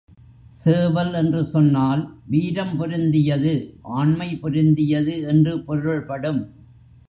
[0.65, 2.01] சேவல் என்று சொன்னால்
[2.25, 3.53] வீரம் பொருந்தியது,
[3.81, 6.41] ஆண்மை பொருந்தியது என்று பொருள்படும்.